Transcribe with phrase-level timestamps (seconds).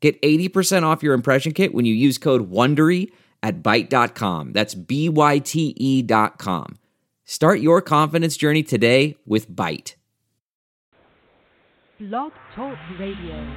[0.00, 3.10] Get 80% off your impression kit when you use code WONDERY
[3.42, 4.52] at Byte.com.
[4.52, 6.78] That's B-Y-T-E dot com.
[7.24, 9.94] Start your confidence journey today with Byte.
[12.00, 13.54] Blog Talk Radio.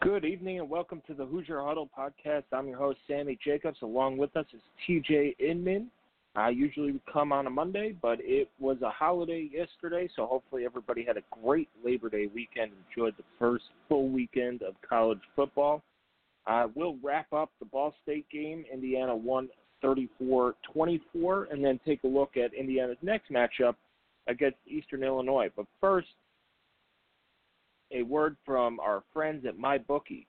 [0.00, 2.44] Good evening and welcome to the Hoosier Huddle podcast.
[2.52, 3.76] I'm your host, Sammy Jacobs.
[3.82, 5.90] Along with us is TJ Inman.
[6.36, 11.04] I usually come on a Monday, but it was a holiday yesterday, so hopefully everybody
[11.04, 15.82] had a great Labor Day weekend, enjoyed the first full weekend of college football.
[16.46, 18.64] Uh, we'll wrap up the Ball State game.
[18.72, 19.48] Indiana won
[19.82, 23.74] 34 24, and then take a look at Indiana's next matchup
[24.28, 25.50] against Eastern Illinois.
[25.56, 26.08] But first,
[27.92, 30.26] a word from our friends at MyBookie.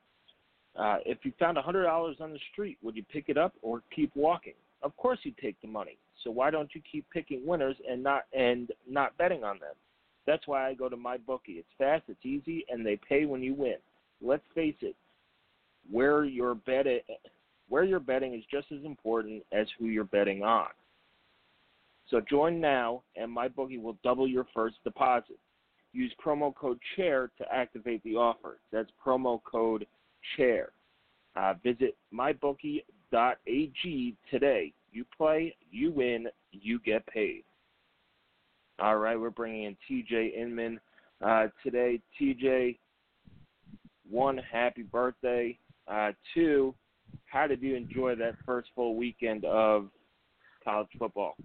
[0.75, 4.11] Uh, if you found $100 on the street, would you pick it up or keep
[4.15, 4.53] walking?
[4.83, 5.97] Of course, you take the money.
[6.23, 9.75] So why don't you keep picking winners and not and not betting on them?
[10.27, 11.57] That's why I go to MyBookie.
[11.57, 13.77] It's fast, it's easy, and they pay when you win.
[14.21, 14.95] Let's face it,
[15.89, 16.99] where you're betting,
[17.69, 20.67] where you're betting is just as important as who you're betting on.
[22.09, 25.39] So join now, and MyBookie will double your first deposit.
[25.93, 28.59] Use promo code CHAIR to activate the offer.
[28.71, 29.87] That's promo code
[30.35, 30.71] CHAIR.
[31.35, 31.95] Uh, visit
[33.11, 34.73] mybookie.ag today.
[34.91, 37.43] You play, you win, you get paid.
[38.79, 40.79] All right, we're bringing in TJ Inman
[41.21, 42.01] uh, today.
[42.19, 42.77] TJ,
[44.09, 45.57] one, happy birthday.
[45.87, 46.73] Uh, two,
[47.25, 49.89] how did you enjoy that first full weekend of
[50.63, 51.35] college football?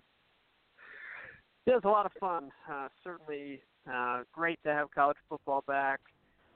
[1.67, 2.51] It was a lot of fun.
[2.71, 3.61] Uh, certainly
[3.93, 6.01] uh, great to have college football back.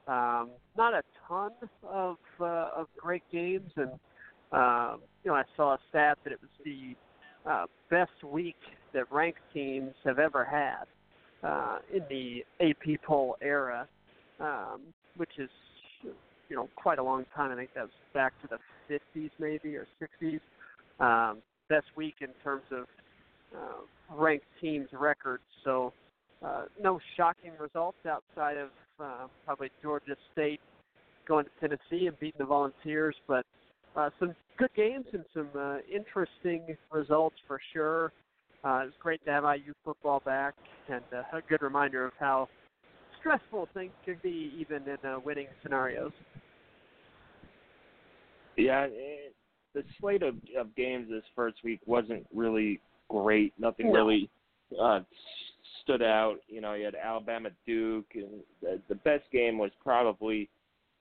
[0.07, 1.51] Um, not a ton
[1.83, 3.91] of uh, of great games, and
[4.51, 6.95] um, you know I saw a stat that it was the
[7.49, 8.57] uh, best week
[8.93, 10.85] that ranked teams have ever had
[11.47, 13.87] uh, in the AP poll era,
[14.39, 14.81] um,
[15.17, 15.49] which is
[16.49, 17.51] you know quite a long time.
[17.51, 20.39] I think that was back to the 50s maybe or 60s.
[20.99, 21.41] Um,
[21.71, 22.85] best week in terms of
[23.55, 25.43] uh, ranked teams records.
[25.63, 25.93] So
[26.45, 28.69] uh, no shocking results outside of
[28.99, 30.59] uh, probably Georgia State
[31.27, 33.45] going to Tennessee and beating the Volunteers, but
[33.95, 38.11] uh, some good games and some uh, interesting results for sure.
[38.63, 40.53] Uh, it's great to have IU football back,
[40.87, 42.47] and uh, a good reminder of how
[43.19, 46.11] stressful things can be even in uh, winning scenarios.
[48.57, 49.33] Yeah, it,
[49.73, 53.53] the slate of, of games this first week wasn't really great.
[53.57, 53.93] Nothing no.
[53.93, 54.29] really
[54.79, 54.99] uh,
[55.81, 56.37] stood out.
[56.47, 60.49] You know, you had Alabama Duke, and the, the best game was probably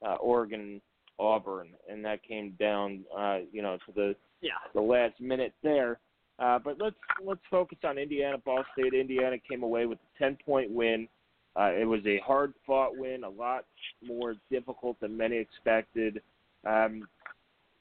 [0.06, 0.80] uh, Oregon
[1.20, 4.52] Auburn, and that came down, uh, you know, to the yeah.
[4.74, 6.00] the last minute there.
[6.38, 8.94] Uh, but let's let's focus on Indiana Ball State.
[8.94, 11.06] Indiana came away with a 10 point win.
[11.54, 13.64] Uh, it was a hard fought win, a lot
[14.06, 16.22] more difficult than many expected.
[16.66, 17.06] Um,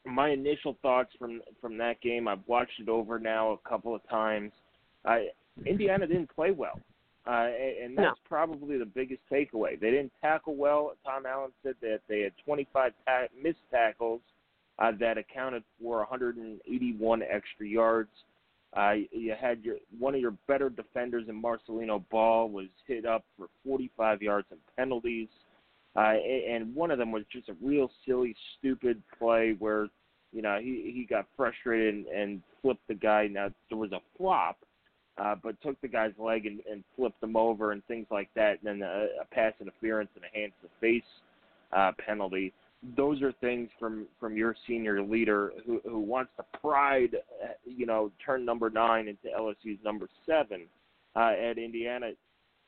[0.06, 4.08] my initial thoughts from from that game, I've watched it over now a couple of
[4.10, 4.52] times.
[5.06, 5.20] Uh,
[5.66, 6.80] Indiana didn't play well.
[7.30, 7.52] Uh,
[7.84, 8.28] and that's no.
[8.28, 9.80] probably the biggest takeaway.
[9.80, 10.94] They didn't tackle well.
[11.06, 14.22] Tom Allen said that they had 25 ta- missed tackles
[14.80, 18.10] uh, that accounted for 181 extra yards.
[18.76, 23.24] Uh, you had your one of your better defenders in Marcelino Ball was hit up
[23.38, 25.28] for 45 yards and penalties,
[25.96, 26.14] uh,
[26.50, 29.88] and one of them was just a real silly, stupid play where
[30.32, 33.28] you know he he got frustrated and, and flipped the guy.
[33.28, 34.58] Now there was a flop,
[35.20, 38.60] uh, but took the guy's leg and, and flipped him over and things like that.
[38.60, 41.04] And then a, a pass interference and a hands to face
[41.76, 42.54] uh, penalty.
[42.96, 47.86] Those are things from from your senior leader who who wants to pride, uh, you
[47.86, 50.62] know, turn number nine into LSU's number seven
[51.16, 52.12] uh, at Indiana.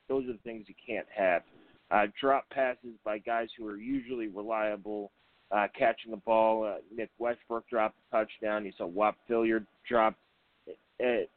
[0.08, 1.42] Those are the things you can't have.
[1.90, 5.10] Uh, drop passes by guys who are usually reliable.
[5.50, 8.64] Uh, catching the ball, uh, Nick Westbrook dropped a touchdown.
[8.64, 10.14] You saw Whop Philyor drop
[10.66, 11.30] uh, it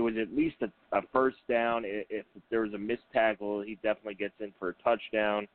[0.00, 1.82] was at least a, a first down.
[1.84, 5.46] If there was a missed tackle, he definitely gets in for a touchdown.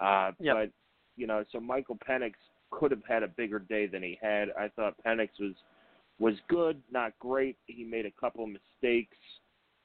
[0.00, 0.56] Uh, yep.
[0.56, 0.70] But
[1.16, 2.32] you know, so Michael Penix
[2.70, 4.48] could have had a bigger day than he had.
[4.58, 5.54] I thought Penix was
[6.18, 7.56] was good, not great.
[7.66, 9.16] He made a couple of mistakes.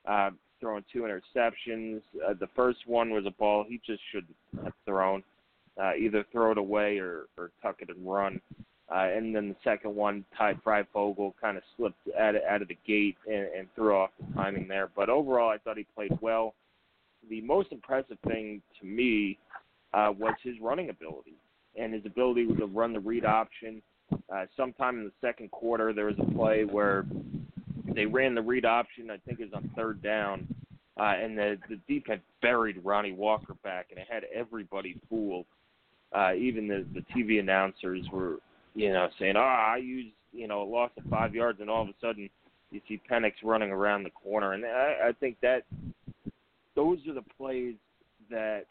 [0.08, 2.02] Uh, throwing two interceptions.
[2.28, 4.26] Uh, the first one was a ball he just should
[4.64, 5.24] have thrown.
[5.82, 8.42] Uh, either throw it away or, or tuck it and run.
[8.92, 12.68] Uh, and then the second one, Ty Fryfogle kind of slipped out of, out of
[12.68, 14.90] the gate and, and threw off the timing there.
[14.96, 16.56] But overall, I thought he played well.
[17.30, 19.38] The most impressive thing to me
[19.94, 21.36] uh, was his running ability
[21.78, 23.82] and his ability to run the read option.
[24.34, 27.06] Uh, sometime in the second quarter, there was a play where
[27.94, 29.12] they ran the read option.
[29.12, 30.48] I think it was on third down,
[31.00, 35.46] uh, and the the defense buried Ronnie Walker back, and it had everybody fooled.
[36.12, 38.38] Uh, even the the TV announcers were,
[38.80, 41.84] you know, saying, "Oh, I used, you know, a loss of five yards," and all
[41.84, 42.30] of a sudden,
[42.72, 45.64] you see Penix running around the corner, and I, I think that
[46.76, 47.76] those are the plays
[48.30, 48.62] that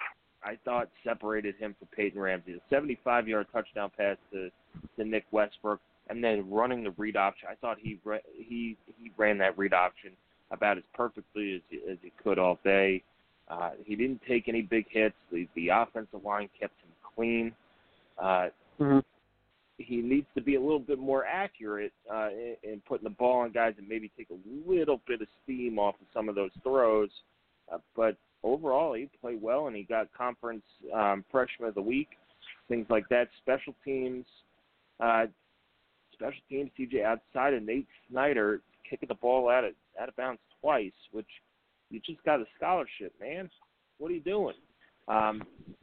[0.43, 2.59] I thought separated him from Peyton Ramsey.
[2.71, 4.51] The 75-yard touchdown pass to
[4.97, 7.49] to Nick Westbrook, and then running the read option.
[7.51, 8.01] I thought he
[8.35, 10.13] he he ran that read option
[10.51, 13.03] about as perfectly as he, as he could all day.
[13.49, 15.17] Uh, he didn't take any big hits.
[15.31, 17.53] The the offensive line kept him clean.
[18.19, 18.49] Uh,
[18.81, 19.01] mm-hmm.
[19.79, 23.41] He needs to be a little bit more accurate uh, in, in putting the ball
[23.41, 26.51] on guys and maybe take a little bit of steam off of some of those
[26.63, 27.11] throws.
[27.73, 30.65] Uh, but overall, he played well and he got conference
[30.95, 32.09] um, freshman of the week,
[32.69, 33.29] things like that.
[33.41, 34.27] Special teams,
[35.01, 35.27] uh,
[36.13, 40.41] special teams, TJ outside of Nate Snyder kicking the ball out of out of bounds
[40.61, 41.27] twice, which
[41.91, 43.51] you just got a scholarship, man.
[43.99, 44.55] What are you doing?
[45.09, 45.43] Um,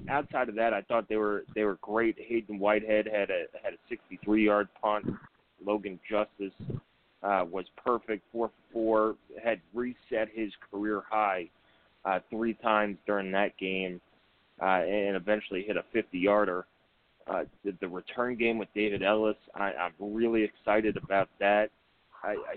[0.10, 2.16] outside of that, I thought they were they were great.
[2.19, 5.06] Haydon Whitehead had a had a 63 yard punt.
[5.66, 6.54] Logan Justice
[7.24, 11.50] uh, was perfect, four for four, had reset his career high
[12.04, 14.00] uh, three times during that game,
[14.62, 16.66] uh, and eventually hit a 50 yarder.
[17.27, 21.72] Uh, the, the return game with David Ellis, I, I'm really excited about that.
[22.24, 22.56] I, I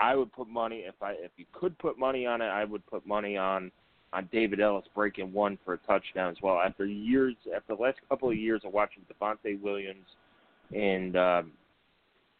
[0.00, 2.84] I would put money if I if you could put money on it, I would
[2.86, 3.70] put money on
[4.12, 6.58] on David Ellis breaking one for a touchdown as well.
[6.58, 10.06] After years, after the last couple of years of watching Devontae Williams
[10.74, 11.52] and um,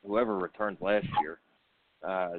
[0.06, 1.38] whoever returned last year,
[2.06, 2.38] uh,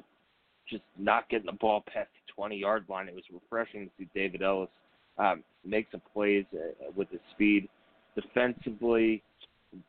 [0.70, 4.10] just not getting the ball past the 20 yard line, it was refreshing to see
[4.14, 4.70] David Ellis
[5.18, 7.70] um, make some plays uh, with his speed.
[8.16, 9.24] Defensively,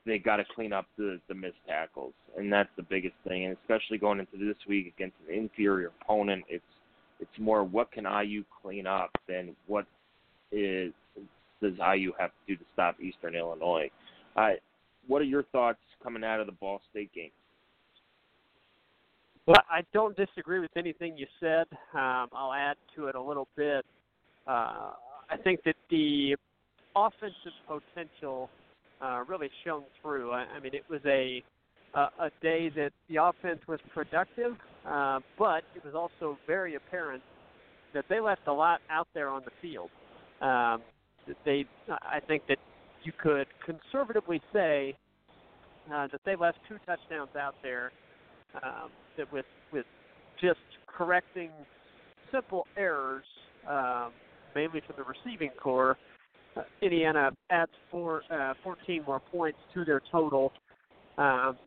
[0.07, 3.47] they got to clean up the the missed tackles, and that's the biggest thing.
[3.47, 6.65] And especially going into this week against an inferior opponent, it's
[7.39, 9.87] more what can IU clean up than what
[10.51, 10.93] is
[11.61, 13.89] does IU have to do to stop Eastern Illinois.
[14.37, 14.51] Uh,
[15.07, 17.31] what are your thoughts coming out of the Ball State game?
[19.47, 21.67] Well, I don't disagree with anything you said.
[21.95, 23.85] Um, I'll add to it a little bit.
[24.47, 24.93] Uh,
[25.31, 26.37] I think that the
[26.95, 28.51] offensive potential
[29.01, 30.33] uh, really shone through.
[30.33, 31.43] I, I mean, it was a
[31.95, 34.57] a, a day that the offense was productive,
[34.87, 37.23] uh, but it was also very apparent
[37.95, 39.91] that they left a lot out there on the field.
[40.41, 40.83] Um,
[41.45, 42.59] they, I think that
[43.05, 44.97] you could conservatively say
[45.93, 47.93] uh, that they left two touchdowns out there.
[48.63, 49.87] Um, that with with
[50.41, 51.51] just correcting
[52.31, 53.25] simple errors,
[53.69, 54.11] um,
[54.55, 55.97] mainly from the receiving core,
[56.57, 60.53] uh, Indiana adds four, uh, 14 more points to their total.
[61.19, 61.59] Um,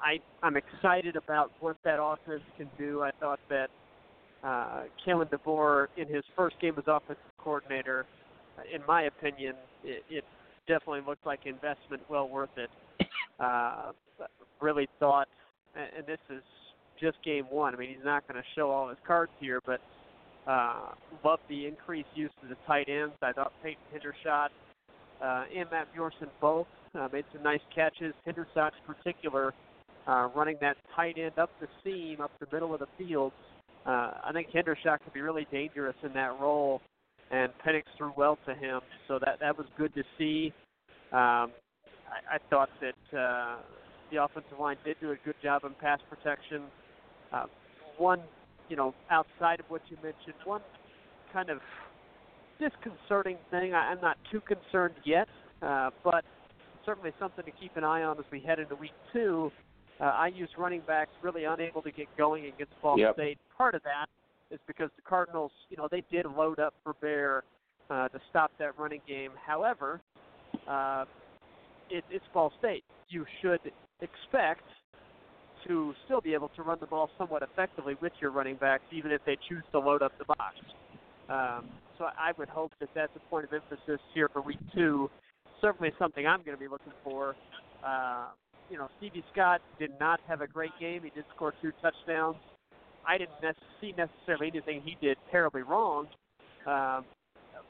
[0.00, 3.02] I, I'm excited about what that offense can do.
[3.02, 3.68] I thought that
[4.42, 8.06] uh, Kalen DeBoer, in his first game as offensive coordinator,
[8.72, 10.24] in my opinion, it, it
[10.66, 12.70] definitely looked like investment well worth it.
[13.38, 13.92] Uh,
[14.60, 15.28] really thought,
[15.74, 16.42] and this is
[17.00, 17.74] just game one.
[17.74, 19.80] I mean, he's not going to show all his cards here, but
[20.46, 20.92] uh,
[21.24, 23.14] love the increased use of the tight ends.
[23.22, 24.48] I thought Peyton Hendershot
[25.22, 28.14] uh, and Matt Bjorson both uh, made some nice catches.
[28.26, 29.54] Hendershot in particular,
[30.06, 33.32] uh, running that tight end up the seam, up the middle of the field.
[33.86, 36.80] Uh, I think Hendershot could be really dangerous in that role,
[37.30, 40.52] and Penix threw well to him, so that that was good to see.
[41.12, 41.52] Um,
[42.08, 43.56] I, I thought that uh,
[44.10, 46.62] the offensive line did do a good job in pass protection.
[47.32, 47.44] Uh,
[47.98, 48.20] one
[48.68, 50.62] you know, outside of what you mentioned, one
[51.32, 51.58] kind of
[52.58, 53.74] disconcerting thing.
[53.74, 55.28] I, I'm not too concerned yet,
[55.62, 56.24] uh, but
[56.86, 59.50] certainly something to keep an eye on as we head into week two.
[60.00, 63.14] Uh, IU's running backs really unable to get going against Ball yep.
[63.14, 63.38] State.
[63.56, 64.06] Part of that
[64.50, 67.44] is because the Cardinals, you know, they did load up for Bear
[67.90, 69.30] uh, to stop that running game.
[69.46, 70.00] However,
[70.68, 71.04] uh,
[71.90, 72.84] it, it's Ball State.
[73.08, 73.60] You should
[74.00, 74.64] expect
[75.66, 79.10] to still be able to run the ball somewhat effectively with your running backs, even
[79.10, 80.56] if they choose to load up the box.
[81.28, 85.10] Um, so I would hope that that's a point of emphasis here for week two.
[85.64, 87.34] Certainly something I'm going to be looking for.
[87.82, 88.26] Uh,
[88.70, 91.00] you know, Stevie Scott did not have a great game.
[91.02, 92.36] He did score two touchdowns.
[93.08, 96.06] I didn't nec- see necessarily anything he did terribly wrong,
[96.66, 97.06] um,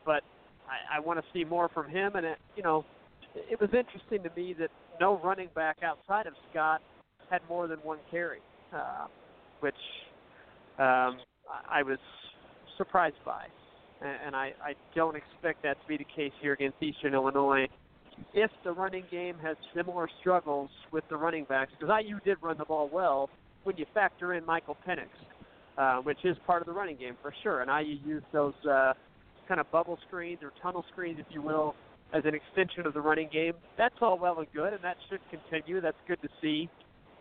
[0.04, 0.24] but
[0.66, 2.16] I, I want to see more from him.
[2.16, 2.84] And it, you know,
[3.36, 4.70] it was interesting to me that
[5.00, 6.82] no running back outside of Scott
[7.30, 8.40] had more than one carry,
[8.74, 9.06] uh,
[9.60, 9.74] which
[10.78, 11.18] um,
[11.70, 11.98] I was
[12.76, 13.44] surprised by,
[14.02, 17.68] and I, I don't expect that to be the case here against Eastern Illinois.
[18.32, 22.56] If the running game has similar struggles with the running backs, because IU did run
[22.58, 23.30] the ball well
[23.64, 25.08] when you factor in Michael Penix,
[25.78, 28.92] uh, which is part of the running game for sure, and IU used those uh,
[29.48, 31.74] kind of bubble screens or tunnel screens, if you will,
[32.12, 33.54] as an extension of the running game.
[33.76, 35.80] That's all well and good, and that should continue.
[35.80, 36.68] That's good to see.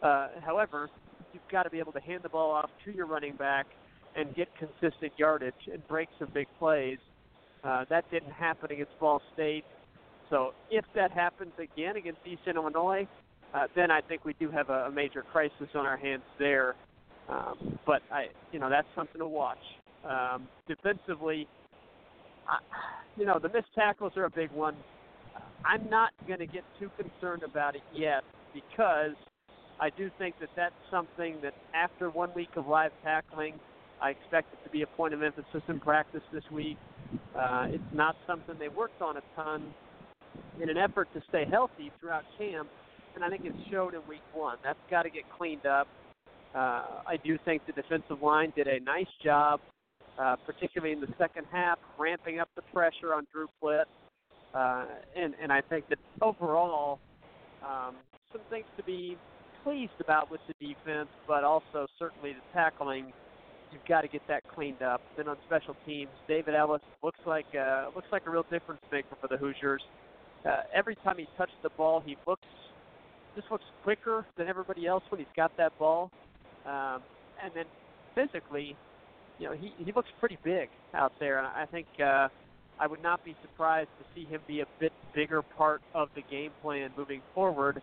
[0.01, 0.89] Uh, however,
[1.33, 3.65] you've got to be able to hand the ball off to your running back
[4.15, 7.00] and get consistent yardage and break some big plays.
[7.63, 9.63] Uh, that didn't happen against Ball State.
[10.30, 13.08] So if that happens again against Eastern Illinois,
[13.53, 16.75] uh, then I think we do have a, a major crisis on our hands there.
[17.30, 19.58] Um, but I, you know, that's something to watch.
[20.08, 21.48] Um, defensively,
[22.48, 22.58] I,
[23.15, 24.75] you know, the missed tackles are a big one.
[25.65, 29.15] I'm not going to get too concerned about it yet because
[29.80, 33.53] I do think that that's something that after one week of live tackling,
[34.01, 36.77] I expect it to be a point of emphasis in practice this week.
[37.38, 39.74] Uh, it's not something they worked on a ton
[40.61, 42.69] in an effort to stay healthy throughout camp,
[43.15, 44.57] and I think it showed in week one.
[44.63, 45.87] That's got to get cleaned up.
[46.55, 49.59] Uh, I do think the defensive line did a nice job,
[50.19, 53.85] uh, particularly in the second half, ramping up the pressure on Drew Plitt.
[54.53, 54.85] Uh,
[55.15, 56.99] and, and I think that overall,
[57.65, 57.95] um,
[58.31, 59.17] some things to be
[59.63, 63.13] pleased about with the defense, but also certainly the tackling.
[63.71, 65.01] You've got to get that cleaned up.
[65.17, 69.15] Then on special teams, David Ellis looks like uh, looks like a real difference maker
[69.19, 69.81] for the Hoosiers.
[70.73, 72.47] Every time he touches the ball, he looks
[73.35, 76.12] just looks quicker than everybody else when he's got that ball.
[76.65, 77.01] Um,
[77.43, 77.65] and then
[78.13, 78.75] physically,
[79.39, 82.27] you know, he he looks pretty big out there, and I think uh,
[82.79, 86.21] I would not be surprised to see him be a bit bigger part of the
[86.29, 87.81] game plan moving forward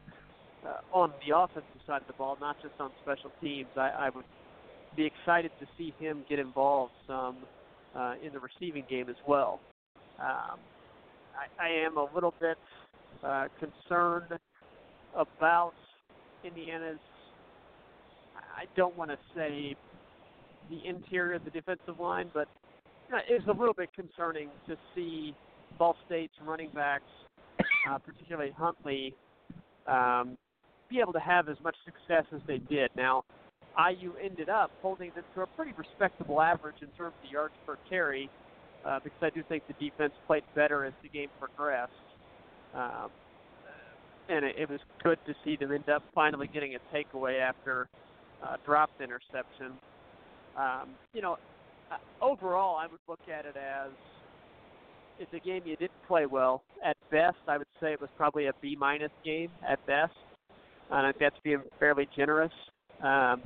[0.67, 3.69] uh, on the offensive side of the ball, not just on special teams.
[3.77, 4.25] I, I would
[4.97, 7.37] be excited to see him get involved some
[7.95, 9.61] uh, in the receiving game as well.
[10.21, 10.59] Um,
[11.37, 12.59] I, I am a little bit
[13.25, 14.39] uh, concerned
[15.15, 15.73] about
[16.45, 16.99] Indiana's.
[18.37, 19.77] I don't want to say
[20.69, 22.49] the interior of the defensive line, but
[23.29, 25.35] it's a little bit concerning to see
[25.79, 27.05] Ball State's running backs,
[27.89, 29.15] uh, particularly Huntley,
[29.87, 30.37] um,
[30.89, 32.91] be able to have as much success as they did.
[32.97, 33.25] Now,
[33.79, 37.77] IU ended up holding them to a pretty respectable average in terms of yards per
[37.89, 38.29] carry,
[38.85, 41.93] uh, because I do think the defense played better as the game progressed.
[42.75, 43.11] Um,
[44.29, 47.89] and it, it was good to see them end up finally getting a takeaway after
[48.43, 49.73] uh, dropped interception.
[50.57, 51.37] Um, you know,
[51.91, 53.91] uh, overall, I would look at it as
[55.19, 56.63] it's a game you didn't play well.
[56.85, 60.15] At best, I would say it was probably a B minus game at best.
[60.91, 62.53] And I think that's being fairly generous.
[63.03, 63.43] Um,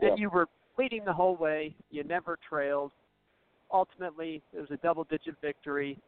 [0.00, 0.14] Yeah.
[0.16, 0.46] You were
[0.78, 1.74] leading the whole way.
[1.90, 2.92] You never trailed.
[3.72, 5.98] Ultimately, it was a double-digit victory.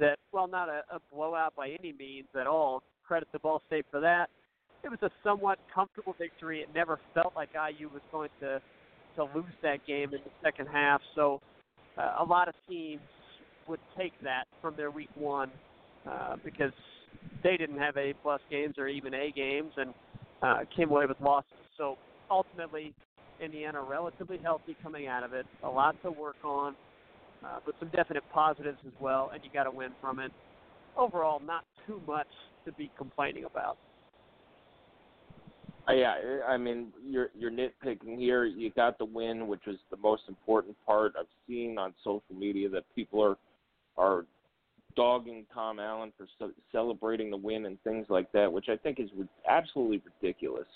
[0.00, 2.82] That, well, not a, a blowout by any means at all.
[3.06, 4.28] Credit to Ball State for that.
[4.82, 6.60] It was a somewhat comfortable victory.
[6.60, 8.60] It never felt like IU was going to
[9.16, 11.00] to lose that game in the second half.
[11.14, 11.40] So
[11.96, 13.00] uh, a lot of teams
[13.68, 15.50] would take that from their week one
[16.08, 16.72] uh, because
[17.42, 19.94] they didn't have A plus games or even A games and
[20.42, 21.50] uh, came away with losses.
[21.78, 21.96] So
[22.30, 22.92] ultimately,
[23.40, 25.46] Indiana relatively healthy coming out of it.
[25.62, 26.74] A lot to work on,
[27.44, 30.32] uh, but some definite positives as well, and you got to win from it.
[30.96, 32.28] Overall, not too much
[32.64, 33.76] to be complaining about.
[35.88, 36.14] Uh, yeah,
[36.48, 38.44] I mean, you're you're nitpicking here.
[38.46, 41.12] You got the win, which was the most important part.
[41.18, 43.36] I've seen on social media that people are
[43.98, 44.24] are
[44.96, 48.98] dogging Tom Allen for ce- celebrating the win and things like that, which I think
[49.00, 49.10] is
[49.48, 50.68] absolutely ridiculous.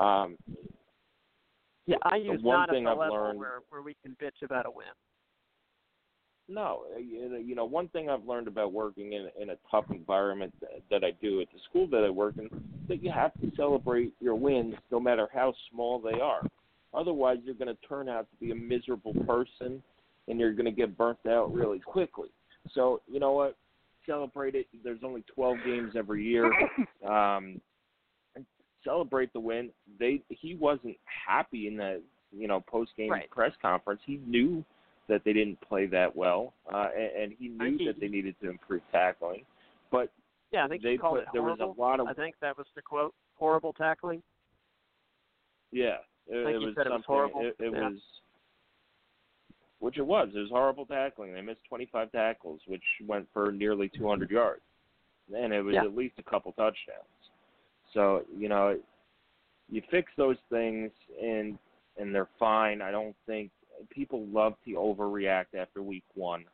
[0.00, 0.38] Um,
[1.86, 4.86] Yeah, IU's one not thing I've learned- where where we can bitch about a win.
[6.48, 10.52] No, uh, you know, one thing I've learned about working in in a tough environment
[10.60, 12.50] that, that I do at the school that I work in,
[12.88, 16.42] that you have to celebrate your wins no matter how small they are.
[16.94, 19.82] Otherwise, you're going to turn out to be a miserable person,
[20.28, 22.28] and you're going to get burnt out really quickly.
[22.74, 23.56] So, you know what?
[24.04, 24.66] Celebrate it.
[24.84, 26.50] There's only 12 games every year.
[27.08, 27.60] Um,
[28.84, 29.70] celebrate the win.
[29.98, 33.30] They he wasn't happy in the you know post game Right.
[33.30, 34.00] press conference.
[34.04, 34.64] He knew
[35.12, 38.34] that they didn't play that well, uh, and, and he knew think that they needed
[38.40, 39.44] to improve tackling.
[39.90, 40.10] But
[40.52, 42.56] Yeah, I think they called put it there was a lot of I think that
[42.56, 44.22] was the quote: horrible tackling.
[45.70, 46.96] yeah, It, Like it you was said, it something.
[46.96, 47.40] was horrible.
[47.42, 47.90] It, it Yeah.
[47.90, 47.98] was,
[49.80, 50.30] which it was.
[50.34, 51.34] It was horrible tackling.
[51.34, 54.62] They missed 25 tackles, which went for nearly 200 yards,
[55.34, 55.82] and it was Yeah.
[55.82, 57.20] at least a couple touchdowns.
[57.92, 58.80] So you know,
[59.68, 60.90] you fix those things,
[61.22, 61.58] and
[61.98, 62.80] and they're fine.
[62.80, 63.50] I don't think
[63.90, 66.44] people love to overreact after week one.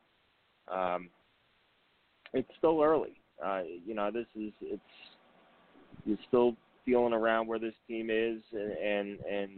[0.72, 1.08] Um,
[2.32, 3.20] it's still early.
[3.44, 4.82] Uh, you know, this is it's
[6.04, 9.50] you're still feeling around where this team is, and and, and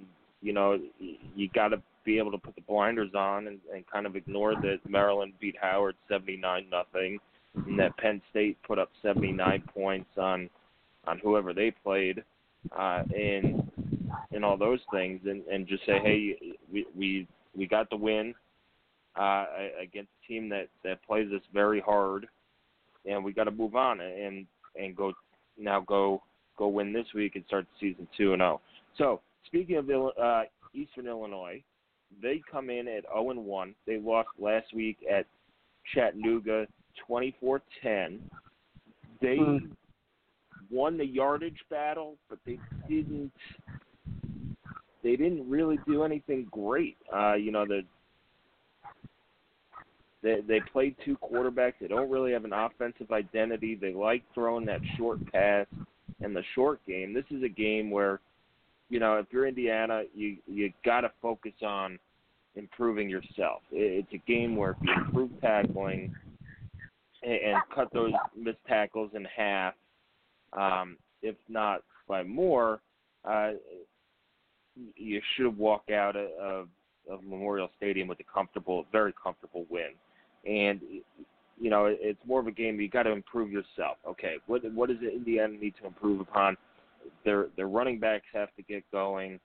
[0.42, 4.06] you know you got to be able to put the blinders on and, and kind
[4.06, 7.18] of ignore that Maryland beat Howard seventy nine nothing,
[7.54, 10.50] and that Penn State put up seventy nine points on
[11.06, 12.22] on whoever they played,
[12.76, 13.70] uh, and
[14.32, 16.36] and all those things, and and just say, hey,
[16.72, 18.34] we we we got the win
[19.18, 19.46] uh,
[19.80, 22.26] against a team that that plays us very hard,
[23.06, 25.12] and we got to move on and and go
[25.58, 26.22] now go
[26.56, 28.60] go win this week and start the season two and zero.
[28.98, 30.42] So speaking of uh,
[30.74, 31.62] Eastern Illinois,
[32.22, 33.74] they come in at zero and one.
[33.86, 35.26] They lost last week at
[35.94, 36.66] Chattanooga
[37.08, 38.20] 24-10.
[39.20, 39.70] They Mm.
[40.70, 43.32] won the yardage battle, but they didn't.
[45.02, 46.96] They didn't really do anything great.
[47.14, 47.82] Uh, you know the
[50.22, 51.74] they they played two quarterbacks.
[51.80, 53.74] They don't really have an offensive identity.
[53.74, 55.66] They like throwing that short pass
[56.20, 57.14] and the short game.
[57.14, 58.20] This is a game where,
[58.90, 61.98] you know, if you're Indiana, you you got to focus on
[62.56, 63.62] improving yourself.
[63.72, 66.14] It, it's a game where if you improve tackling
[67.22, 69.74] and, and cut those missed tackles in half,
[70.52, 72.80] um, if not by more,
[73.24, 73.52] uh,
[74.96, 76.68] you should walk out of,
[77.10, 79.90] of Memorial Stadium with a comfortable, very comfortable win.
[80.46, 80.80] And
[81.60, 83.98] you know, it's more of a game you got to improve yourself.
[84.08, 86.56] Okay, what what does Indiana need to improve upon?
[87.24, 89.38] Their their running backs have to get going.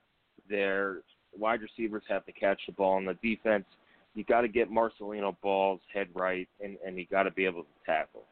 [0.50, 1.00] Their
[1.38, 2.98] wide receivers have to catch the ball.
[2.98, 3.65] And the defense,
[4.13, 7.63] you got to get Marcelino Ball's head right, and and you got to be able
[7.63, 8.24] to tackle.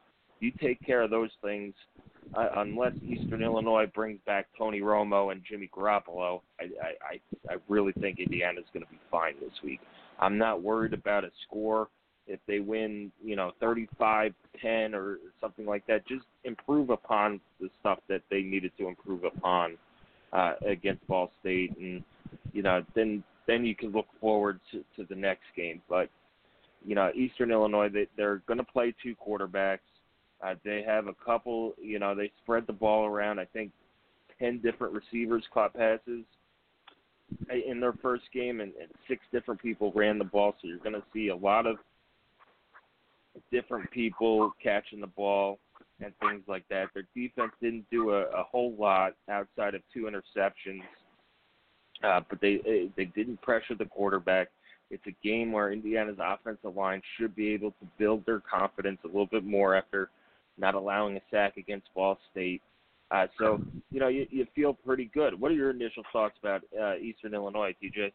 [0.44, 1.74] You take care of those things,
[2.36, 6.41] uh, unless Eastern Illinois brings back Tony Romo and Jimmy Garoppolo.
[6.60, 7.13] I I
[7.50, 9.80] I, I really think Indiana's going to be fine this week.
[10.20, 11.88] I'm not worried about a score
[12.28, 14.34] if they win, you know, 35-10
[14.94, 19.78] or something like that, just improve upon the stuff that they needed to improve upon
[20.32, 22.04] uh, against Ball State, and
[22.54, 25.82] you know, then then you can look forward to, to the next game.
[25.89, 26.10] But
[26.86, 29.80] you know, Eastern Illinois, they, they're going to play two quarterbacks.
[30.43, 33.39] Uh, they have a couple, you know, they spread the ball around.
[33.39, 33.71] I think
[34.39, 36.25] ten different receivers caught passes
[37.49, 40.56] in their first game, and, and six different people ran the ball.
[40.62, 41.77] So you're going to see a lot of
[43.51, 45.60] different people catching the ball
[46.03, 46.88] and things like that.
[46.93, 50.82] Their defense didn't do a, a whole lot outside of two interceptions,
[52.03, 54.49] uh, but they they didn't pressure the quarterback.
[54.91, 59.08] It's a game where Indiana's offensive line should be able to build their confidence a
[59.08, 60.10] little bit more after
[60.58, 62.62] not allowing a sack against Ball State.
[63.12, 63.62] Uh, so
[63.92, 65.39] you know you, you feel pretty good.
[65.39, 68.12] What are your initial thoughts about uh, Eastern Illinois, TJ?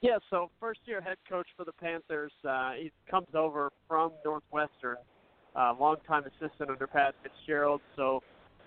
[0.00, 2.32] Yeah, so first year head coach for the Panthers.
[2.46, 4.96] Uh, he comes over from Northwestern,
[5.56, 7.80] uh, longtime assistant under Pat Fitzgerald.
[7.96, 8.22] So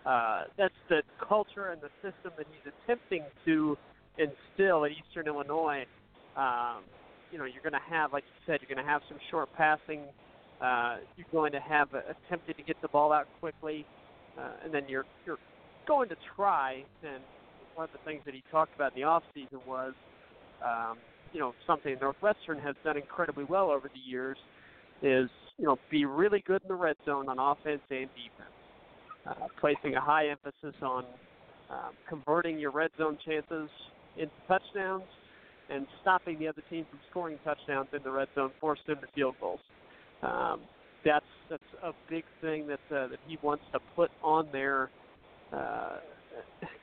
[0.06, 3.78] uh, that's the culture and the system that he's attempting to
[4.18, 5.86] instill at Eastern Illinois.
[6.36, 6.84] Um,
[7.32, 9.50] you know, you're going to have, like you said, you're going to have some short
[9.56, 10.02] passing.
[10.62, 13.86] Uh, you're going to have uh, attempted to get the ball out quickly,
[14.38, 15.38] uh, and then you're you're
[15.88, 16.84] going to try.
[17.04, 17.22] And
[17.76, 19.94] one of the things that he talked about in the off season was
[20.66, 20.98] um,
[21.32, 24.38] you know something Northwestern has done incredibly well over the years
[25.04, 28.56] is you know be really good in the red zone on offense and defense,
[29.28, 31.06] uh, placing a high emphasis on
[31.70, 33.70] um, converting your red zone chances
[34.18, 35.04] into touchdowns
[35.70, 39.08] and stopping the other team from scoring touchdowns in the red zone, force them to
[39.14, 39.60] field goals.
[40.24, 40.62] Um,
[41.06, 44.90] that's that's a big thing that uh, that he wants to put on their
[45.54, 45.98] uh,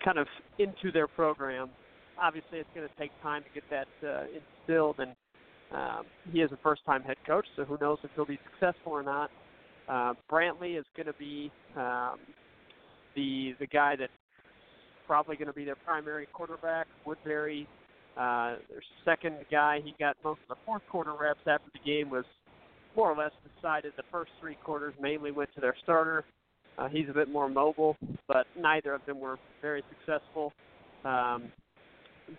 [0.05, 0.27] kind of
[0.59, 1.71] into their program
[2.21, 5.13] obviously it's going to take time to get that uh, instilled, and
[5.73, 9.03] um, he is a first-time head coach, so who knows if he'll be successful or
[9.03, 9.31] not.
[9.89, 12.19] Uh, Brantley is going to be um,
[13.15, 14.13] the the guy that's
[15.07, 16.87] probably going to be their primary quarterback.
[17.05, 17.69] Woodbury,
[18.17, 22.09] uh, their second guy, he got most of the fourth quarter reps after the game
[22.09, 22.25] was
[22.97, 23.93] more or less decided.
[23.97, 26.25] The first three quarters mainly went to their starter.
[26.79, 30.53] Uh, he's a bit more mobile, but neither of them were very successful.
[31.05, 31.53] Um,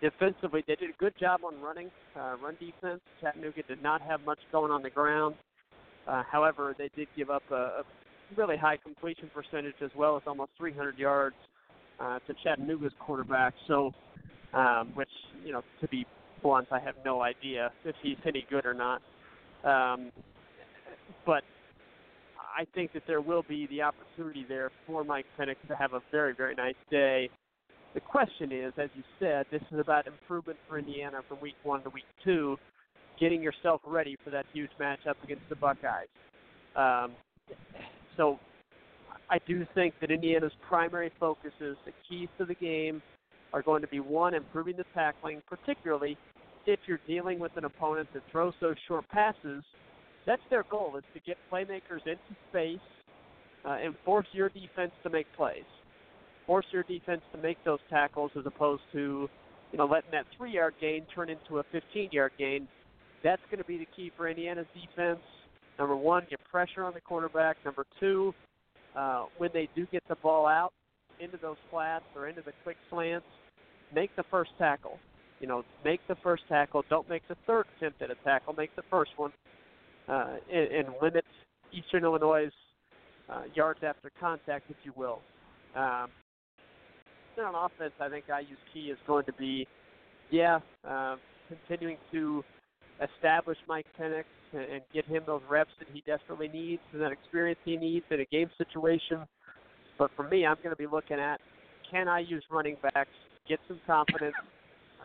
[0.01, 2.99] defensively, they did a good job on running, uh, run defense.
[3.21, 5.35] Chattanooga did not have much going on the ground.
[6.07, 7.83] Uh, however, they did give up a, a
[8.35, 11.35] really high completion percentage as well as almost 300 yards
[11.99, 13.53] uh, to Chattanooga's quarterback.
[13.67, 13.93] So
[14.55, 15.09] um, which
[15.43, 16.05] you know, to be
[16.41, 19.01] blunt, I have no idea if he's any good or not.
[19.63, 20.11] Um,
[21.25, 21.43] but
[22.57, 26.01] I think that there will be the opportunity there for Mike Penix to have a
[26.11, 27.29] very, very nice day.
[27.93, 31.81] The question is, as you said, this is about improvement for Indiana from week one
[31.83, 32.57] to week two,
[33.19, 36.07] getting yourself ready for that huge matchup against the Buckeyes.
[36.75, 37.13] Um,
[38.17, 38.39] so
[39.29, 43.01] I do think that Indiana's primary focuses, the keys to the game,
[43.53, 46.17] are going to be one, improving the tackling, particularly
[46.65, 49.63] if you're dealing with an opponent that throws those short passes.
[50.25, 52.79] That's their goal: is to get playmakers into space
[53.65, 55.63] uh, and force your defense to make plays
[56.45, 59.29] force your defense to make those tackles as opposed to,
[59.71, 62.67] you know, letting that three yard gain turn into a 15 yard gain.
[63.23, 65.21] That's going to be the key for Indiana's defense.
[65.79, 67.57] Number one, get pressure on the quarterback.
[67.65, 68.33] Number two,
[68.95, 70.71] uh, when they do get the ball out
[71.19, 73.25] into those flats or into the quick slants,
[73.93, 74.99] make the first tackle.
[75.39, 76.83] You know, make the first tackle.
[76.89, 78.53] Don't make the third attempt at a tackle.
[78.53, 79.33] Make the first one,
[80.07, 81.25] uh, and, and limit
[81.71, 82.49] Eastern Illinois'
[83.29, 85.21] uh, yards after contact, if you will.
[85.75, 86.09] Um,
[87.43, 89.67] on offense, I think IU's key is going to be,
[90.31, 91.17] yeah, uh,
[91.49, 92.43] continuing to
[93.03, 97.11] establish Mike Penix and, and get him those reps that he desperately needs and that
[97.11, 99.25] experience he needs in a game situation.
[99.97, 101.39] But for me, I'm going to be looking at
[101.91, 103.09] can IU's running backs,
[103.47, 104.35] get some confidence,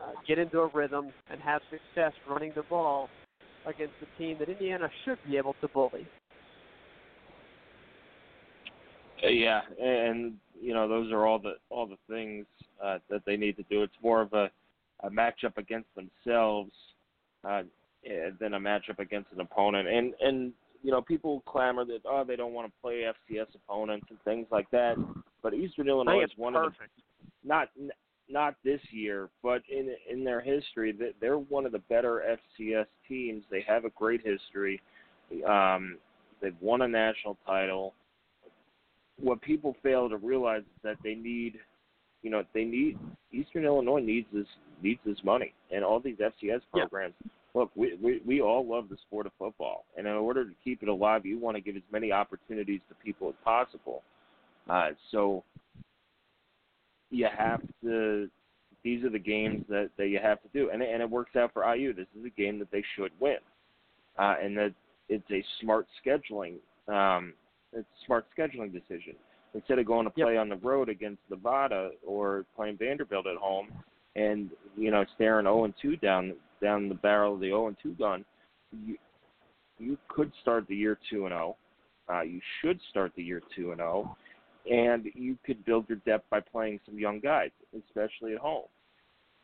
[0.01, 3.09] uh, get into a rhythm, and have success running the ball
[3.66, 6.07] against a team that Indiana should be able to bully.
[9.23, 12.46] Yeah, and you know those are all the all the things
[12.83, 13.83] uh, that they need to do.
[13.83, 14.51] It's more of a,
[15.03, 16.73] a matchup against themselves
[17.44, 17.62] uh,
[18.40, 19.88] than a matchup against an opponent.
[19.88, 24.07] And and you know people clamor that oh they don't want to play FCS opponents
[24.09, 24.96] and things like that.
[25.42, 26.81] But Eastern Illinois is one perfect.
[26.83, 27.68] of the not
[28.31, 32.87] not this year, but in in their history, that they're one of the better FCS
[33.09, 33.45] teams.
[33.51, 34.81] They have a great history.
[35.49, 35.99] Um,
[36.40, 37.95] they've won a national title
[39.21, 41.59] what people fail to realize is that they need,
[42.23, 42.99] you know, they need
[43.33, 44.47] Eastern Illinois needs this
[44.83, 47.14] needs this money, and all these FCS programs.
[47.25, 47.31] Yeah.
[47.53, 50.83] Look, we, we we all love the sport of football, and in order to keep
[50.83, 54.03] it alive, you want to give as many opportunities to people as possible.
[54.69, 55.43] Uh, so
[57.11, 58.29] you have to.
[58.83, 61.53] These are the games that that you have to do, and and it works out
[61.53, 61.92] for IU.
[61.92, 63.38] This is a game that they should win,
[64.18, 64.75] uh, and that
[65.09, 66.57] it's a smart scheduling
[66.90, 67.35] um,
[67.73, 69.14] it's a smart scheduling decision.
[69.55, 70.42] Instead of going to play yep.
[70.42, 73.68] on the road against Nevada or playing Vanderbilt at home,
[74.16, 77.77] and you know staring 0 and 2 down down the barrel of the 0 and
[77.83, 78.25] 2 gun,
[78.85, 78.96] you
[79.79, 81.57] you could start the year 2 and 0.
[82.09, 84.16] Uh, you should start the year 2 and 0,
[84.70, 87.51] and you could build your depth by playing some young guys,
[87.87, 88.66] especially at home.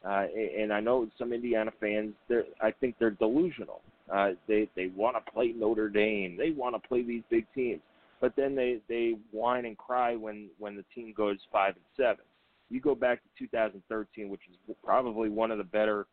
[0.04, 0.26] Uh,
[0.58, 2.14] and I know some Indiana fans,
[2.60, 3.80] I think they're delusional.
[4.12, 6.36] Uh, they they want to play Notre Dame.
[6.36, 7.80] They want to play these big teams
[8.20, 12.24] but then they they whine and cry when when the team goes five and seven.
[12.68, 16.06] You go back to 2013, which is probably one of the better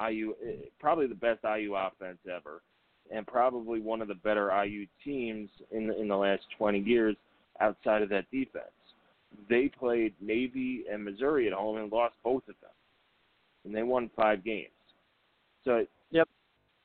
[0.00, 2.62] IU, eh, probably the best IU offense ever,
[3.14, 7.14] and probably one of the better IU teams in the, in the last 20 years
[7.62, 8.66] outside of that defense.
[9.48, 12.70] They played Navy and Missouri at home and lost both of them,
[13.64, 14.68] and they won five games.
[15.64, 16.28] So, yep,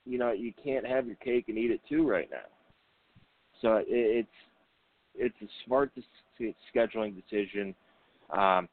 [0.05, 2.37] you know you can't have your cake and eat it too right now.
[3.61, 4.27] So it's
[5.15, 5.91] it's a smart
[6.75, 7.75] scheduling decision.
[8.31, 8.69] Um,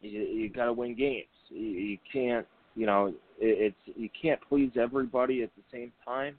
[0.00, 1.26] you, you got to win games.
[1.48, 6.38] You, you can't, you know, it, it's you can't please everybody at the same time.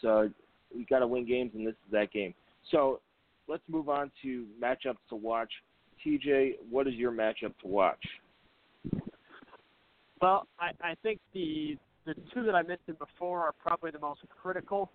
[0.00, 0.30] So
[0.74, 2.34] you got to win games, and this is that game.
[2.70, 3.00] So
[3.48, 5.52] let's move on to matchups to watch.
[6.04, 8.02] TJ, what is your matchup to watch?
[10.20, 11.76] Well, I, I think the
[12.06, 14.90] the two that I mentioned before are probably the most critical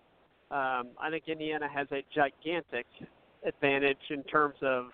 [0.50, 2.86] um, I think Indiana has a gigantic
[3.46, 4.86] advantage in terms of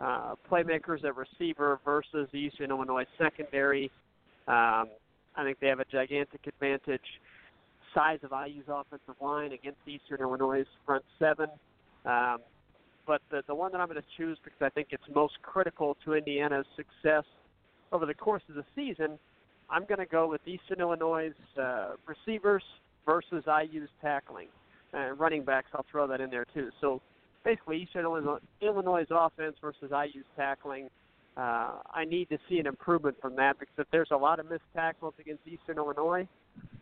[0.00, 3.90] uh, playmakers at receiver versus the Eastern Illinois secondary.
[4.46, 4.88] Um,
[5.36, 7.02] I think they have a gigantic advantage
[7.94, 11.48] size of IU's offensive line against Eastern Illinois' front seven.
[12.06, 12.38] Um,
[13.08, 15.96] but the, the one that I'm going to choose because I think it's most critical
[16.04, 17.24] to Indiana's success
[17.90, 19.18] over the course of the season,
[19.70, 22.62] I'm going to go with Eastern Illinois' uh, receivers
[23.06, 24.48] versus IU's tackling
[24.92, 25.68] uh, running backs.
[25.74, 26.68] I'll throw that in there too.
[26.82, 27.00] So
[27.44, 30.88] basically, Eastern Illinois, Illinois' offense versus IU's tackling.
[31.34, 34.50] Uh, I need to see an improvement from that because if there's a lot of
[34.50, 36.28] missed tackles against Eastern Illinois,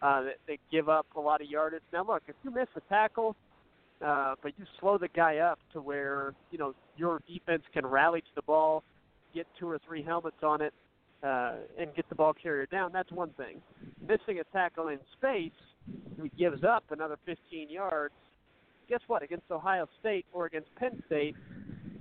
[0.03, 1.83] uh, they, they give up a lot of yardage.
[1.93, 3.37] Now, look, if you miss a tackle,
[4.05, 8.21] uh, but you slow the guy up to where you know your defense can rally
[8.21, 8.83] to the ball,
[9.35, 10.73] get two or three helmets on it,
[11.23, 13.61] uh, and get the ball carrier down, that's one thing.
[14.01, 15.51] Missing a tackle in space,
[16.17, 18.15] who gives up another 15 yards.
[18.89, 19.23] Guess what?
[19.23, 21.35] Against Ohio State or against Penn State,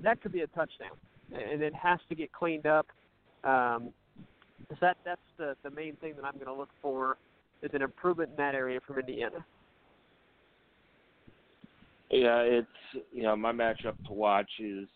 [0.03, 0.95] that could be a touchdown,
[1.33, 2.87] and it has to get cleaned up.
[3.43, 3.89] Um,
[4.69, 7.17] so that that's the the main thing that I'm going to look for
[7.61, 9.45] is an improvement in that area from Indiana.
[12.21, 12.67] Yeah, it's
[13.11, 14.87] you know my matchup to watch is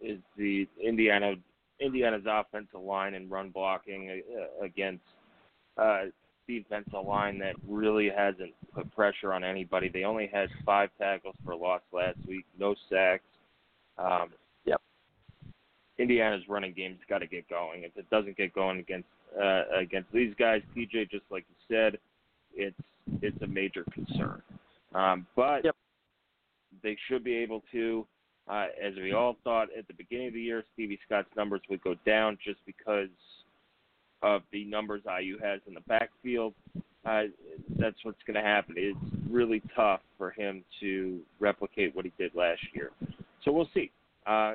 [0.00, 1.34] is the Indiana
[1.80, 4.22] Indiana's offensive line and run blocking
[4.62, 5.04] against
[5.76, 6.04] uh,
[6.48, 9.90] defensive line that really hasn't put pressure on anybody.
[9.92, 13.24] They only had five tackles for a loss last week, no sacks.
[13.98, 14.30] Um,
[14.64, 14.80] yep.
[15.98, 17.82] Indiana's running game's got to get going.
[17.82, 21.98] If it doesn't get going against uh, against these guys, TJ, just like you said,
[22.54, 22.80] it's
[23.20, 24.40] it's a major concern.
[24.94, 25.76] Um, but yep
[26.82, 28.06] they should be able to.
[28.48, 31.82] Uh, as we all thought at the beginning of the year, Stevie Scott's numbers would
[31.82, 33.08] go down just because
[34.22, 36.54] of the numbers IU has in the backfield.
[37.04, 37.24] Uh,
[37.78, 38.74] that's what's going to happen.
[38.76, 38.98] It's
[39.30, 42.90] really tough for him to replicate what he did last year.
[43.44, 43.90] So we'll see.
[44.26, 44.54] Uh,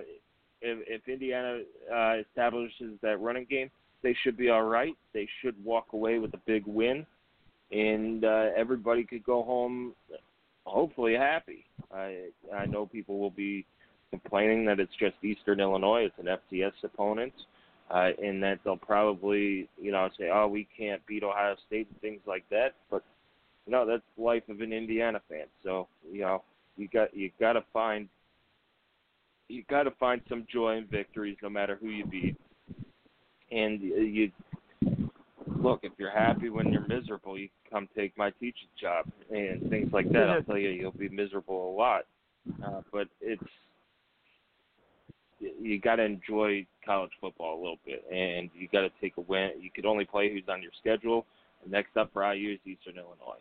[0.61, 1.61] if, if Indiana
[1.93, 3.69] uh, establishes that running game,
[4.01, 4.93] they should be all right.
[5.13, 7.05] They should walk away with a big win,
[7.71, 9.93] and uh, everybody could go home
[10.65, 11.65] hopefully happy.
[11.93, 13.65] I I know people will be
[14.11, 17.33] complaining that it's just Eastern Illinois, it's an FCS opponent,
[17.89, 22.01] uh, and that they'll probably you know say, oh, we can't beat Ohio State and
[22.01, 22.73] things like that.
[22.89, 23.03] But
[23.65, 25.45] you know that's life of an Indiana fan.
[25.63, 26.43] So you know
[26.77, 28.07] you got you got to find
[29.49, 32.37] you got to find some joy in victories, no matter who you beat.
[33.51, 34.31] And you
[35.47, 39.69] look, if you're happy when you're miserable, you can come take my teaching job and
[39.69, 40.29] things like that.
[40.29, 42.03] I'll tell you, you'll be miserable a lot.
[42.65, 43.41] Uh, but it's
[45.39, 49.21] you got to enjoy college football a little bit, and you got to take a
[49.21, 49.51] win.
[49.59, 51.25] You could only play who's on your schedule.
[51.67, 53.39] next up for IU is Eastern Illinois,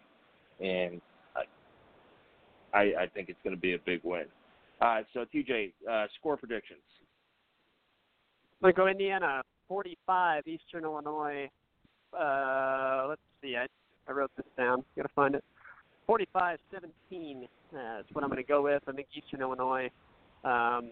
[0.61, 1.01] and
[1.37, 4.25] I I, I think it's going to be a big win.
[4.81, 6.81] Uh, so TJ, uh, score predictions.
[8.63, 11.49] I'm going to go Indiana 45, Eastern Illinois
[12.19, 13.57] uh, let's see.
[13.57, 13.67] I
[14.09, 14.85] I wrote this down.
[14.97, 15.45] Got to find it.
[16.09, 18.83] 45-17 uh, is what I'm going to go with.
[18.87, 19.91] I think Eastern Illinois
[20.45, 20.91] um,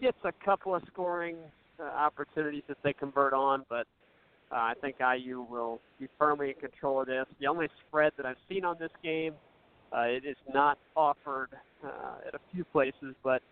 [0.00, 1.36] gets a couple of scoring
[1.80, 3.86] uh, opportunities if they convert on, but
[4.50, 7.26] uh, I think IU will be firmly in control of this.
[7.40, 9.34] The only spread that I've seen on this game,
[9.96, 11.50] uh, it is not offered
[11.84, 13.42] uh, at a few places, but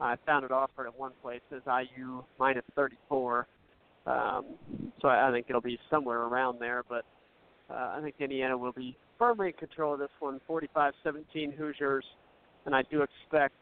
[0.00, 3.46] I found it offered at one place as IU minus 34.
[4.06, 4.44] Um,
[5.00, 7.04] so I, I think it'll be somewhere around there, but
[7.70, 12.04] uh, I think Indiana will be firmly in control of this one, 45-17 Hoosiers,
[12.66, 13.54] and I do expect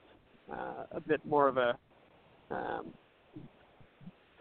[0.51, 1.77] uh, a bit more of a.
[2.51, 2.87] Um,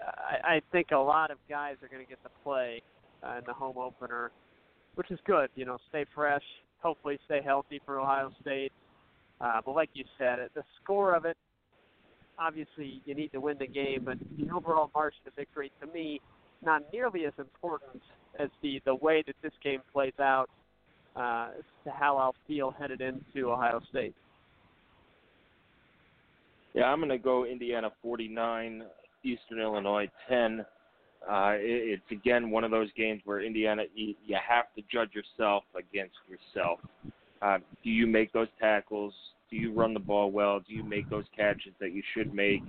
[0.02, 2.82] I, I think a lot of guys are going to get to play
[3.24, 4.32] uh, in the home opener,
[4.96, 5.50] which is good.
[5.56, 6.44] You know, stay fresh,
[6.80, 8.72] hopefully stay healthy for Ohio State.
[9.42, 11.38] Uh, but like you said, the score of it
[12.40, 16.22] obviously you need to win the game, but the overall margin of victory to me
[16.64, 18.02] not nearly as important
[18.40, 20.50] as the the way that this game plays out
[21.16, 21.50] uh,
[21.84, 24.16] to how I'll feel headed into Ohio State.
[26.74, 28.84] Yeah, I'm going to go Indiana 49,
[29.24, 30.64] Eastern Illinois 10.
[31.28, 35.10] Uh, it, it's again one of those games where Indiana you, you have to judge
[35.14, 36.80] yourself against yourself.
[37.42, 39.14] Uh, do you make those tackles?
[39.50, 40.60] Do you run the ball well?
[40.60, 42.64] Do you make those catches that you should make?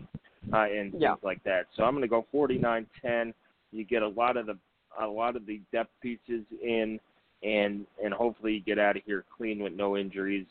[0.53, 1.11] Uh, and yeah.
[1.11, 1.67] things like that.
[1.77, 3.35] So I'm going to go 49-10.
[3.73, 4.57] You get a lot of the
[5.01, 6.99] a lot of the depth pieces in,
[7.43, 10.47] and and hopefully you get out of here clean with no injuries,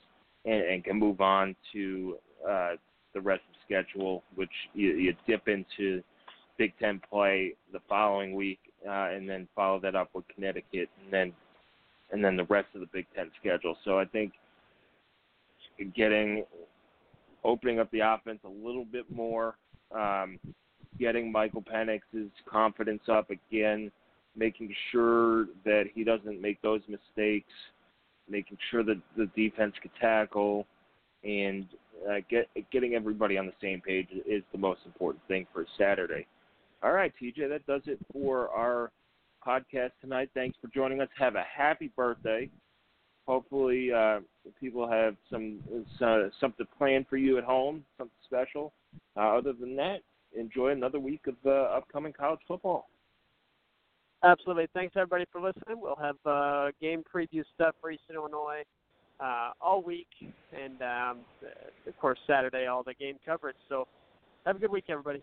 [0.46, 2.72] and, and can move on to uh,
[3.14, 6.02] the rest of the schedule, which you, you dip into
[6.58, 11.12] Big Ten play the following week, uh, and then follow that up with Connecticut, and
[11.12, 11.34] then
[12.12, 13.76] and then the rest of the Big Ten schedule.
[13.84, 14.34] So I think
[15.96, 16.46] getting
[17.44, 19.58] opening up the offense a little bit more,
[19.96, 20.40] um,
[21.00, 23.92] getting Michael Penix's confidence up again,
[24.36, 27.52] making sure that he doesn't make those mistakes,
[28.30, 30.66] making sure that the defense can tackle,
[31.24, 31.68] and
[32.10, 36.28] uh, get getting everybody on the same page is the most important thing for Saturday.
[36.84, 38.92] All right, TJ, that does it for our
[39.46, 40.30] podcast tonight.
[40.34, 41.10] Thanks for joining us.
[41.18, 42.50] Have a happy birthday
[43.28, 44.20] hopefully uh,
[44.60, 45.60] people have some
[46.02, 48.74] uh, something planned for you at home, something special.
[49.16, 49.98] Uh, other than that,
[50.36, 52.90] enjoy another week of uh, upcoming college football.
[54.24, 54.68] Absolutely.
[54.74, 55.80] Thanks everybody for listening.
[55.80, 58.64] We'll have uh, game preview stuff for Eastern Illinois
[59.20, 61.18] uh, all week, and um,
[61.86, 63.58] of course Saturday all the game coverage.
[63.70, 63.88] So
[64.46, 65.22] have a good week, everybody.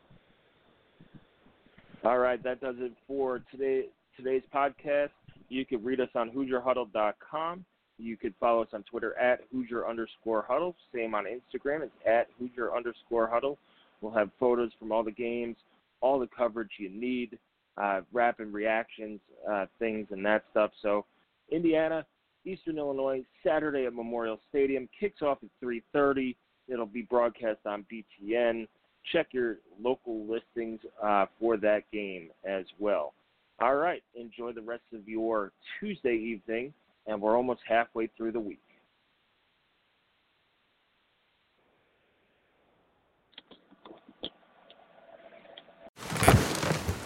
[2.05, 3.87] All right, that does it for today
[4.17, 5.09] today's podcast.
[5.49, 7.65] You can read us on HoosierHuddle.com.
[7.99, 10.75] You could follow us on Twitter at Hoosier underscore Huddle.
[10.95, 11.83] Same on Instagram.
[11.83, 13.59] It's at Hoosier underscore Huddle.
[14.01, 15.57] We'll have photos from all the games,
[16.01, 17.39] all the coverage you need,
[17.77, 20.73] uh, rapid reactions, uh, things, and that stuff.
[20.83, 21.05] So,
[21.51, 22.05] Indiana,
[22.45, 26.37] Eastern Illinois, Saturday at Memorial Stadium kicks off at 3:30.
[26.69, 28.69] It'll be broadcast on BTN.
[29.13, 33.15] Check your local listings uh, for that game as well.
[33.61, 36.75] All right, enjoy the rest of your Tuesday evening,
[37.07, 38.61] and we're almost halfway through the week.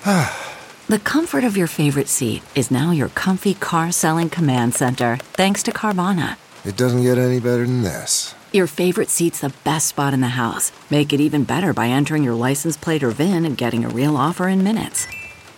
[0.89, 5.63] The comfort of your favorite seat is now your comfy car selling command center, thanks
[5.65, 6.39] to Carvana.
[6.65, 8.35] It doesn't get any better than this.
[8.55, 10.73] Your favorite seat's the best spot in the house.
[10.89, 14.17] Make it even better by entering your license plate or VIN and getting a real
[14.17, 15.07] offer in minutes.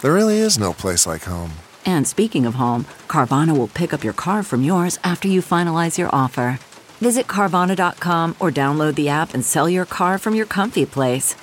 [0.00, 1.53] There really is no place like home.
[1.84, 5.98] And speaking of home, Carvana will pick up your car from yours after you finalize
[5.98, 6.58] your offer.
[7.00, 11.34] Visit Carvana.com or download the app and sell your car from your comfy place.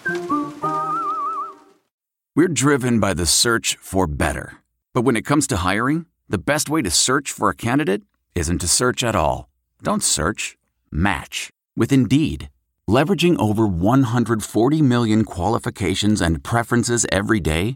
[2.35, 4.57] We're driven by the search for better.
[4.93, 8.03] But when it comes to hiring, the best way to search for a candidate
[8.35, 9.49] isn't to search at all.
[9.81, 10.55] Don't search,
[10.91, 12.49] match with Indeed.
[12.87, 17.75] Leveraging over 140 million qualifications and preferences every day,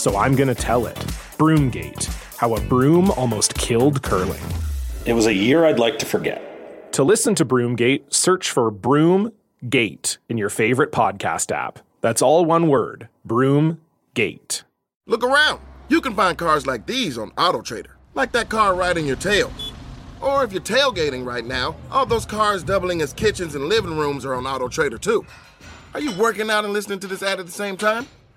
[0.00, 0.96] so I'm going to tell it.
[1.36, 4.42] Broomgate How a Broom Almost Killed Curling.
[5.04, 6.92] It was a year I'd like to forget.
[6.92, 11.78] To listen to Broomgate, search for Broomgate in your favorite podcast app.
[12.00, 14.62] That's all one word Broomgate.
[15.06, 15.60] Look around.
[15.88, 19.52] You can find cars like these on AutoTrader, like that car riding your tail.
[20.20, 24.24] Or if you're tailgating right now, all those cars doubling as kitchens and living rooms
[24.24, 25.26] are on AutoTrader too.
[25.94, 28.06] Are you working out and listening to this ad at the same time?